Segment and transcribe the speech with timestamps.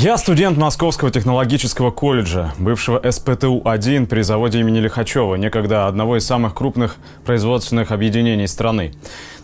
[0.00, 6.54] Я студент Московского технологического колледжа, бывшего СПТУ-1 при заводе имени Лихачева, некогда одного из самых
[6.54, 8.92] крупных производственных объединений страны.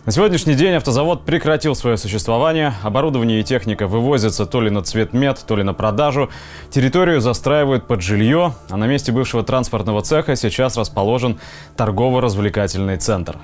[0.05, 5.43] На сегодняшний день автозавод прекратил свое существование, оборудование и техника вывозятся то ли на цветмет,
[5.45, 6.29] то ли на продажу,
[6.71, 11.37] территорию застраивают под жилье, а на месте бывшего транспортного цеха сейчас расположен
[11.75, 13.35] торгово-развлекательный центр.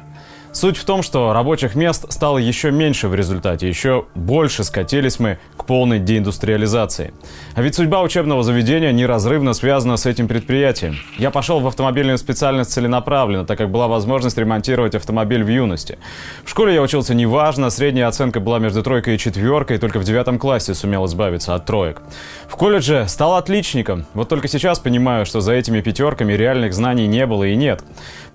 [0.53, 5.37] Суть в том, что рабочих мест стало еще меньше в результате, еще больше скатились мы
[5.55, 7.13] к полной деиндустриализации.
[7.55, 10.97] А ведь судьба учебного заведения неразрывно связана с этим предприятием.
[11.17, 15.97] Я пошел в автомобильную специальность целенаправленно, так как была возможность ремонтировать автомобиль в юности.
[16.43, 20.37] В школе я учился неважно, средняя оценка была между тройкой и четверкой, только в девятом
[20.37, 22.01] классе сумел избавиться от троек.
[22.49, 27.25] В колледже стал отличником, вот только сейчас понимаю, что за этими пятерками реальных знаний не
[27.25, 27.85] было и нет.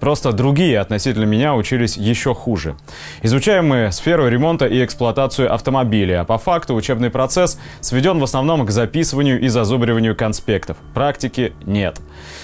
[0.01, 2.77] Просто другие относительно меня учились еще хуже.
[3.23, 8.71] Изучаем мы сферу ремонта и эксплуатацию автомобиля, по факту учебный процесс сведен в основном к
[8.71, 10.77] записыванию и зазубриванию конспектов.
[10.95, 12.01] Практики нет.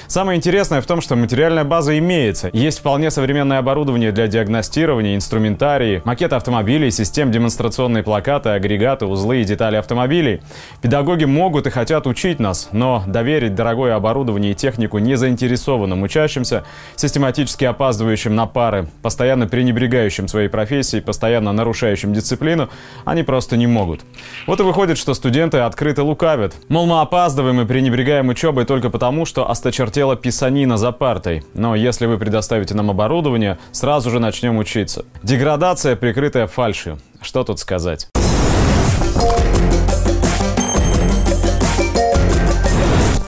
[0.06, 2.50] Самое интересное в том, что материальная база имеется.
[2.52, 9.44] Есть вполне современное оборудование для диагностирования, инструментарии, макеты автомобилей, систем демонстрационные плакаты, агрегаты, узлы и
[9.44, 10.42] детали автомобилей.
[10.82, 16.64] Педагоги могут и хотят учить нас, но доверить дорогое оборудование и технику незаинтересованным учащимся,
[16.96, 22.70] систематически опаздывающим на пары, постоянно пренебрегающим своей профессией, постоянно нарушающим дисциплину,
[23.04, 24.00] они просто не могут.
[24.46, 26.54] Вот и выходит, что студенты открыто лукавят.
[26.68, 31.44] Мол, мы опаздываем и пренебрегаем учебой только потому, что осточертела писанина за партой.
[31.52, 35.04] Но если вы предоставите нам оборудование, сразу же начнем учиться.
[35.22, 36.98] Деградация, прикрытая фальшью.
[37.20, 38.08] Что тут сказать?